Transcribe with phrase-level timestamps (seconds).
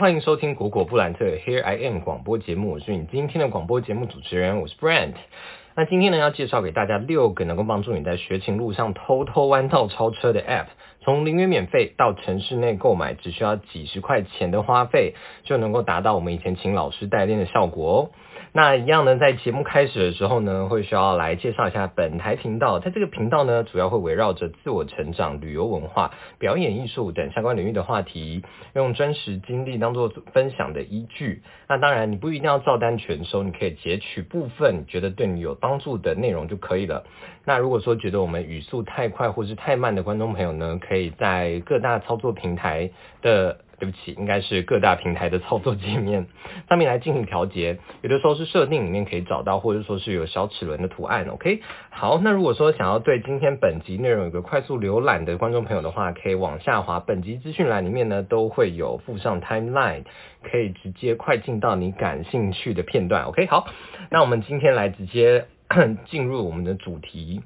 [0.00, 5.12] 欢迎收听果果布兰特 Here I Am 广播节目，我是你今天的广播节目主持人，我是 Brand。
[5.76, 10.68] 那今天呢，要介绍给大家六个能够帮助你在学琴路上偷偷弯道超车的 App，
[11.02, 18.10] 从零元免费到城市内购买，只需要几十块钱的花费，就能够达到我们以前请老师代练的效果哦。
[18.52, 22.80] 那一样呢，在节目开始的时候呢，会需要来介绍一下本台频道。
[22.80, 26.10] 它这个频道呢，主要会围绕着自我成长、旅游文化、
[26.40, 28.42] 表演艺术等相关领域的话题，
[28.74, 31.42] 用真实经历当做分享的依据。
[31.68, 37.04] 那当然，你不一定要照单全收，你可以截取部分觉得对你有帮助的内容就可以了。
[37.44, 42.90] 那如果说觉得我们语速太快或是太慢的观众朋友呢，可以在各大操作平台
[43.22, 43.60] 的。
[43.80, 46.26] 对不起，应该是各大平台的操作界面
[46.68, 51.26] 上面来进行调节，有的时候是设定里面可以找到，或者说是有小齿轮的图案。
[51.30, 60.04] OK，好，那如果说想要对今天本集内容有个快速浏览的观众朋友的话，可以往下滑，本集资讯栏里面呢都会有附上 timeline，
[60.42, 63.24] 可以直接快进到你感兴趣的片段。
[63.28, 63.66] OK，好，
[64.10, 65.46] 那我们今天来直接
[66.10, 67.40] 进入我们的主题。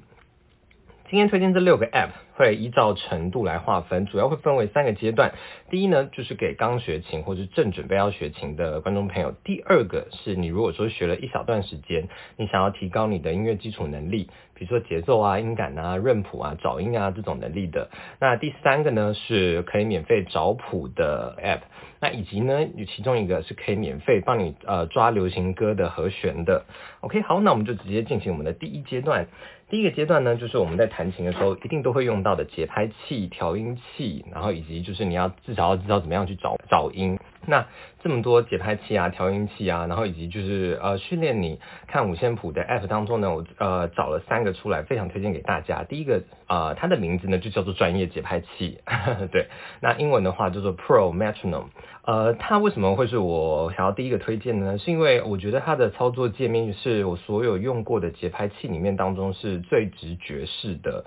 [1.07, 5.35] 今天推荐这六个 App 会依照程度来划分，主要会分为三个阶段。
[5.69, 17.91] 第一呢，就是给刚学琴或者正准备要学琴的观众朋友；第二个是你如果说学了一小段时间，你想要提高你的音乐基础能力，比如说节奏啊、音感啊、认谱啊、找音啊这种能力的。
[18.19, 21.61] 那第三个呢，是可以免费找谱的 App，
[22.01, 26.65] 那以及呢，有其中一个是可以免费帮你呃抓流行歌的和弦的。
[27.01, 29.27] OK，好，那我们就直接进行我们的第一阶段。
[29.75, 37.19] 第一个阶段呢，就是我们在弹琴的时候一定都会用到的节拍器、调音器，然后以及就是你要至少要知道怎么样去找找音。
[37.45, 37.67] 那
[38.05, 45.83] 这么多节拍器啊、调音器啊，然后以及就是呃训练你看五线谱的 App 当中呢，我呃找了三个出来，非常推荐给大家。
[45.83, 48.77] 第一个啊，它的名字呢就叫做专业节拍器，
[49.33, 49.47] 对，
[49.81, 51.69] 那英文的话叫做 Pro Metronome。
[52.03, 54.77] 呃，它为什么会是我想要第一个推荐呢？
[54.77, 61.05] 是因为我觉得它的操作界面是我所有用过的节拍器里面当中是最直觉式的。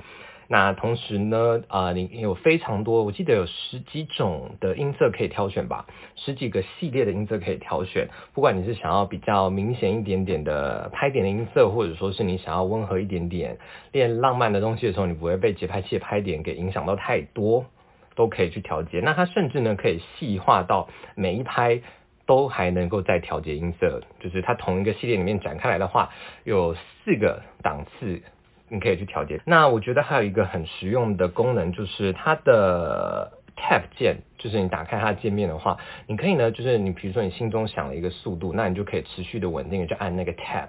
[0.48, 5.86] 那同时呢，啊，你有非常多，我记得有十几种的音色可以挑选吧，
[6.16, 8.09] 十几个系列的音色可以挑选。
[8.34, 13.59] 不管你是想要比较明显一点点的拍点的音色，或者说是你想要温和一点点
[13.92, 17.66] 练浪漫的东西的时候，你不会被节拍器的拍点给影响到太多。
[18.16, 21.82] 都可以去调节，那它甚至呢可以细化到每一拍
[22.26, 26.10] 都还能够再调节音色，就是它同一个系列里面展开来的话，
[26.42, 28.20] 有四个档次
[28.68, 29.40] 你可以去调节。
[29.44, 40.68] 那我觉得还有一个很实用的功能，就是它的 Tab 键，就是你打开它的界面的话，你可以呢，就是你比如说你心中想了一个速度，那你就可以持续的稳定的去按那个 Tab。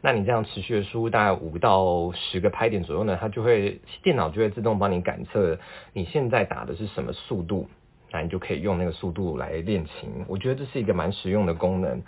[0.00, 5.58] 那你这样持续的输入大概五到十个拍点左右呢，它就会电脑就会自动帮你感测
[5.94, 7.70] 你现在打的是什么速度，
[8.12, 10.24] 那你就可以用那个速度来练琴。
[10.28, 12.02] 我觉得这是一个蛮实用的功能。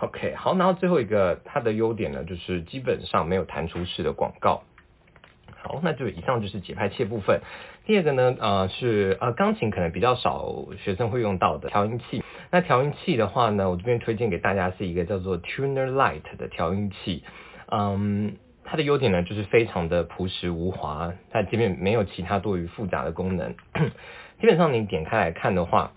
[0.00, 4.62] OK，好，然后最后一个它的优点呢，就是基本上没有弹出式的广告。
[5.62, 7.40] 好，那就以上就是节拍器部分。
[7.86, 10.52] 第二个呢，呃，是呃钢琴可能比较少
[10.82, 12.22] 学生会用到的调音器。
[12.50, 17.22] 那调音器的话呢，我这边推荐给大家是一个叫做 Tuner Light 的调音器。
[17.70, 23.54] 嗯，它的优点呢就是非常的朴实无华，它界面没有其他多余复杂的功能。
[24.40, 25.92] 基本上你点开来看的话，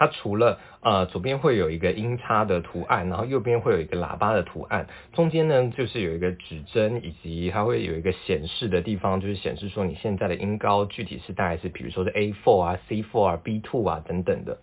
[0.00, 14.56] 它除了呃左边会有一个音叉的图案，然后右边会有一个喇叭的图案，中间呢就是有一个指针，以及它会有一个显示的地方，就是显示说你现在的音高具体是大概是比如说是 A four 啊、C four 啊、B two 啊等等的。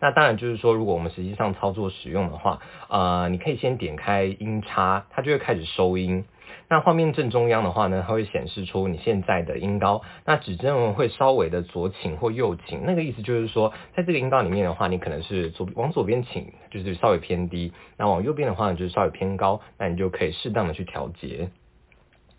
[0.00, 2.58] 那当然就是说，如果我们实际上操作使用的话，
[2.88, 6.24] 呃，你可以先点开音叉，它就会开始收音。
[6.70, 10.02] 那画面正中央的话呢，它会显示出你现在的音高。
[10.24, 19.60] 那指针会稍微的左倾或右倾，那个意思就是说，在这个音高里面的话，你可能是左往左边倾，就是稍微偏低；那往右边的话，就是稍微偏高。
[19.78, 21.50] 那你就可以适当的去调节。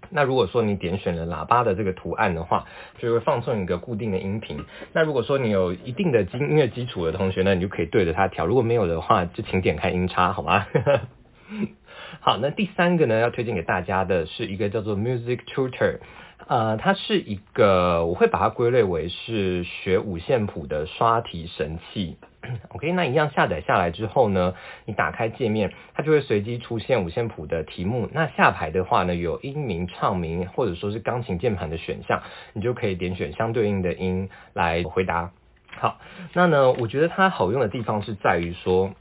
[0.09, 2.66] 那如果说你点选了喇叭的这个图案的话，
[3.00, 4.64] 就会放送一个固定的音频。
[4.94, 8.46] 那如果说你有一定的音乐基础的同学呢，你就可以对着它调。
[8.46, 10.66] 如果没有的话，就请点开音叉，好吗？
[12.19, 15.99] 好，那第三个呢，要推荐给大家的是一个叫做 Music Tutor，
[16.46, 22.17] 呃，它是一个我会把它归类为是学五线谱的刷题神器。
[22.69, 24.55] OK，那一样下载下来之后呢，
[24.85, 28.09] 你打开界面，它就会随机出现五线谱的题目。
[28.11, 32.22] 那下排的话呢，有音名、唱名或者说是钢琴键盘的选项，
[32.53, 35.31] 你就可以点选相对应的音来回答。
[35.79, 35.99] 好，
[36.34, 38.91] 那呢，我觉得它好用的地方是在于说。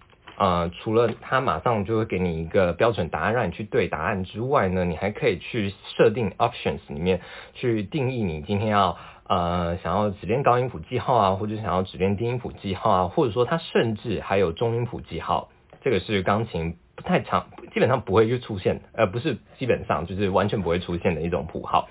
[0.41, 7.21] 呃，除了它马上就会给你一个标准答案让你去对答案之外呢，你还可以去设定 options 里面
[7.53, 8.97] 去定义你今天要
[9.29, 15.51] 呃想要只练高音谱记号啊，或者想要只练低音谱记号啊，或者说他甚至还有中音谱记号，
[15.83, 21.87] 这个是钢琴不太常，基本上不会去出现，呃不是基本上就是完全不会出现的一种谱号。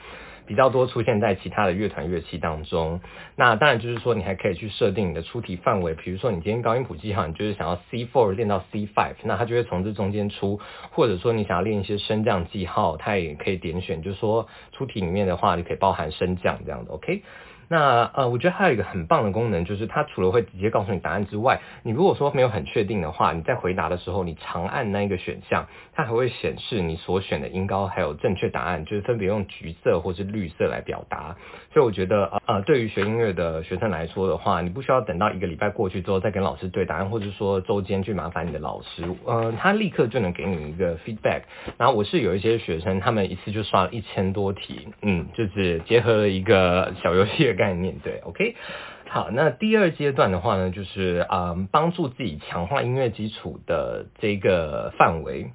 [0.50, 3.00] 比较多出现在其他的乐团乐器当中。
[3.36, 5.94] 那当然就是说，你还可以去设定你的出题范围。
[5.94, 10.60] 比如说，你今天高音谱记号，你就是想要 C four 练到 C five，那它就会从这中间出。
[10.90, 16.94] 或者说，你想要练一些升降记号，它也可以点选，就是说出题里面的话，你可以包含升降这样的。
[16.94, 17.22] OK。
[17.70, 31.36] 那呃，我觉得还有一个很棒的功能，就是它除了会直接告诉你答案之外，你如果说没有很确定的话，你在回答的时候，你长按那一个选项，它还会显示你所选的音高还有正确答案，就是分别用橘色或是绿色来表达。
[31.72, 41.44] 所以我觉得呃，对于学音乐的学生来说的话，你不需要等到一个礼拜过去之后再跟老师对答案，或者说周间去麻烦你的老师，呃，他立刻就能给你一个 feedback。
[41.78, 47.54] 然后我是有一些学生，他们一次就刷了一千多题，嗯，就是结合了一个小游戏。
[47.60, 48.56] 概念对，OK，
[49.12, 55.52] 好，那第二阶段的话呢，就是嗯，帮助自己强化音乐基础的这个范围。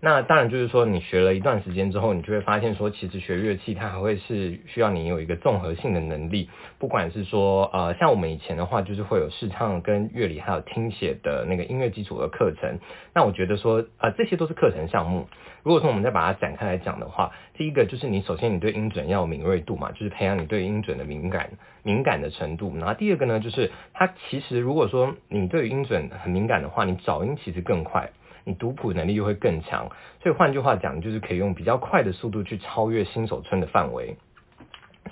[0.00, 6.48] 那当然就是说，你学了一段时间之后，你就会发现说，其实学乐器它还会是需要你有一个综合性的能力。
[6.78, 12.78] 不管是说呃，像我们以前的话，就是会有视唱跟乐理还有听写的那个音乐基础的课程。
[13.12, 15.28] 那我觉得说啊，这些都是课程项目。
[15.64, 21.50] 如果说我们再把它展开来讲的话，第一个就是你首先你对音准要有敏锐度嘛，就是培养你对音准的敏感
[21.82, 22.70] 敏感的程度。
[22.78, 28.10] 然后第二个呢，就是它其实如果说你对于音准很敏感的话，你找音其实更快。
[28.44, 29.90] 你读谱能力又会更强，
[30.22, 34.16] 所以换句话讲，就是可以用比较快的速度去超越新手村的范围，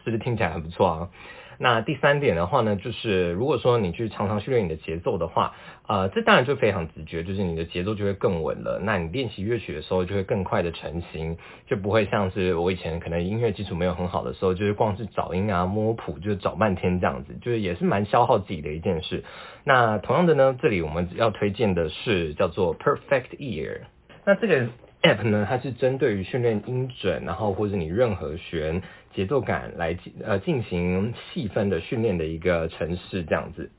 [0.02, 1.10] 是不是听起来很不错啊？
[1.58, 5.54] 那第三点的话呢，就是如果说你去常常训练你的节奏的话，
[5.86, 8.80] 呃，这当然就非常直觉，就是你的节奏就会更稳了。
[8.82, 11.36] 那你练习乐曲的时候就会更快的成型，
[11.66, 19.24] 就不会像是我以前可能音乐基础没有很好的时候，就是光是找音啊、摸谱，就是找半天这样子，就是也是蛮消耗自己的一件事。
[19.64, 23.80] 那同样的呢，这里我们要推荐的是叫做 Perfect Ear，
[24.24, 24.68] 那这个。
[25.02, 28.82] App 呢，它是针对于训练音准，然后或者你任何弦
[29.14, 33.70] 节奏感来呃进行细分的训练的一个程式这样子。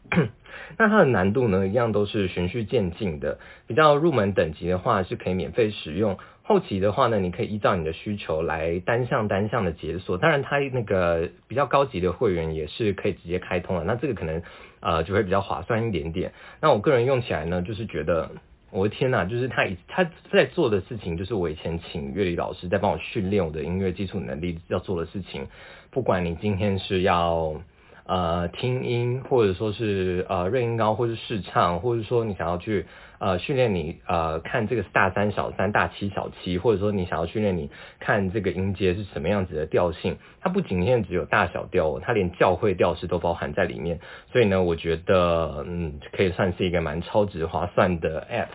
[0.78, 3.40] 那它的难度呢，一样都是循序渐进的。
[3.68, 10.18] 比较入门等级的话，是可以免费使用；后期的话呢，你可以依照你的需求来单项单项的解锁。
[10.18, 13.84] 当然，它那个比较高级的会员也是可以直接开通的。
[13.84, 14.42] 那这个可能
[14.80, 16.32] 呃就会比较划算一点点。
[16.62, 18.32] 那我个人用起来呢，就是觉得。
[18.70, 25.48] 我的天呐，就是他以他在做的事情，就是我以前请乐理老师在帮我训练我的音乐基础能力要做的事情。
[25.90, 27.62] 不管你今天是要
[28.06, 32.86] 呃听音，或者说是呃润音高，或是试唱，或者说你想要去。
[33.20, 37.70] 呃，训练你呃看这个大三小三大七小七，或者说你想要训练你
[38.00, 44.00] 看这个音阶是什么样子的调性，它不仅限只有大小调，它连教会调式都包含在里面。
[44.32, 48.50] 所以呢，我觉得嗯可以算是一个蛮超值划算的 app。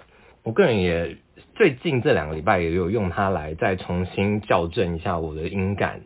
[0.45, 1.17] 我个人也
[1.55, 6.01] 最近这两个礼拜也有用它来再重新校正一下我的音感。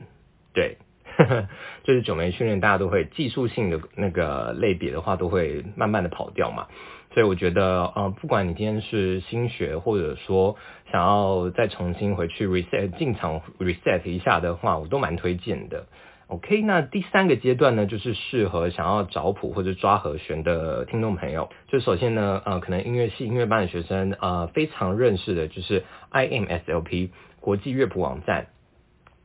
[0.52, 0.76] 对，
[1.84, 6.66] 就是九枚训练，大家都会技术性的那个类别的话，都会慢慢的跑掉嘛。
[7.16, 10.54] 所以我觉得，呃，不管你今天是新学，或者说
[10.92, 15.86] 想要再重新回去 reset 进场 reset 一下的话，我都蛮推荐的。
[16.26, 21.48] OK，那第三个阶段呢，就是适合想要找谱或者抓和弦的听众朋友。
[21.68, 27.08] 就首先呢，呃，可能音乐系音乐班的学生，呃，非常认识的就是 IMSLP
[27.40, 28.48] 国际乐谱网站。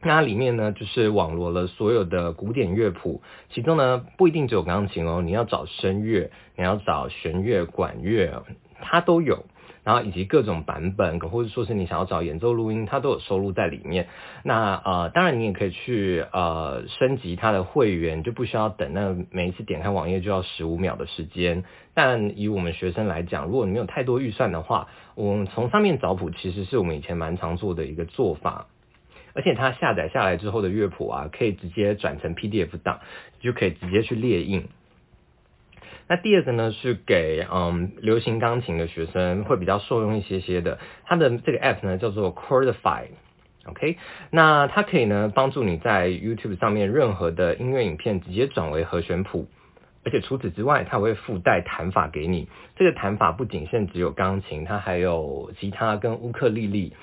[0.04, 8.44] 那里面呢，就是网罗了所有的古典乐谱，其中呢不一定只有钢琴哦，你要找声乐，你要找弦乐、管乐，
[8.82, 9.46] 它都有，
[9.84, 14.08] 然后以及各种版本，或者说是你想要找演奏录音，它都有收录在里面。
[14.44, 21.64] 那呃，当然你也可以去呃升级它的会员，就不需要等那每一次点开网页就要十五秒的时间。
[21.94, 28.66] 但以我们学生来讲，如果你没有太多预算的话，我们从上面找谱其实是我们以前蛮常做的一个做法。
[29.34, 33.00] 而且它下载下来之后的乐谱啊，可以直接转成 PDF 档，
[33.40, 34.68] 就可以直接去列印。
[36.08, 40.78] 那第二个呢，是给嗯流行钢琴的学生会比较受用一些些的。
[41.06, 43.98] 它的这个 App 呢叫做 Chordify，OK，
[44.30, 49.48] 那它可以呢帮助你在 YouTube 上面任何的音乐影片直接转为和弦谱，
[50.04, 52.48] 而且除此之外，它会附带弹法给你。
[52.76, 56.94] 这个弹法不仅限只有钢琴，它还有吉他跟乌克丽丽。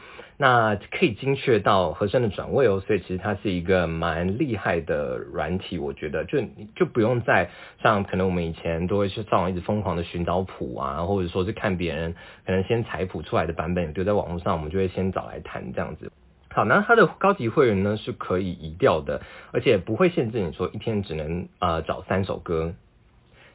[0.41, 6.41] 那可以精确到和声的转位哦，所以其实它是一个蛮厉害的软体，我觉得就
[6.77, 7.51] 就不用再
[7.83, 12.15] 像可能我们以前都会去上网一直疯狂的寻找谱啊，或者说是看别人
[12.47, 16.13] 可能先采谱出来的版本丢在网络上，我们就会先找来弹这样子。
[16.51, 22.75] 好，那它的高级会员呢是可以移调的，而且不会限制你说一天只能呃找三首歌。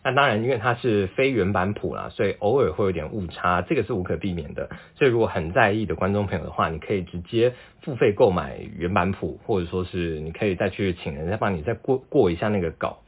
[0.04, 4.70] 那当然，因为它是非原版谱啦，所以偶尔会有点误差，这个是无可避免的。
[4.96, 13.00] 所以如果很在意的观众朋友的话，你可以直接付费购买原版谱，或者说是你可以再去请人家帮你再过过一下那个稿。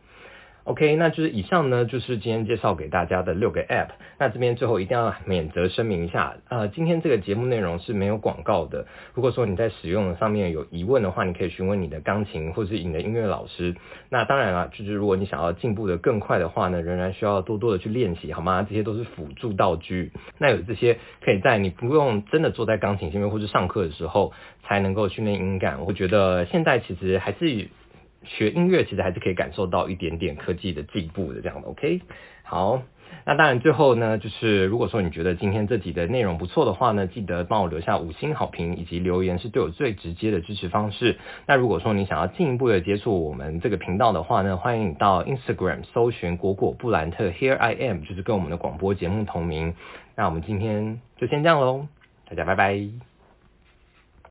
[0.66, 3.90] OK，那就是以上呢，就是今天介绍给大家的六个 App。
[4.18, 8.88] 那这边最后一定要免责声明一下，呃，今天这个节目内容是没有广告的。
[9.14, 13.76] 如果说你在使用上面有疑问的话，你可以询问你的钢琴或是你的音乐老师。
[14.10, 18.66] 那当然了，就是如果你想要进步的更快的话呢，仍然需要多多的去练习，好吗？
[18.68, 20.12] 这些都是辅助道具。
[20.40, 25.86] 那有这些可以在你不用真的坐在钢琴前面或是上课的时候才能够训练音感。
[25.86, 27.68] 我觉得现在其实还是。
[28.26, 32.02] 学音乐其实还是可以感受到一点点科技的进步的，这样的 OK。
[32.44, 32.84] 好，
[33.26, 41.18] 那当然最后呢，就是如果说你觉得今天这集的内容不错的话呢，记得帮我留下五星好评以及留言，是对我最直接的支持方式。
[41.48, 49.74] 那如果说你想要进一步的接触我们这个频道的话呢，欢迎你到 Instagram 搜寻果果布兰特 Here I Am，就是跟我们的广播节目同名。
[50.16, 51.88] 那我们今天就先这样喽，
[52.30, 53.15] 大家拜拜。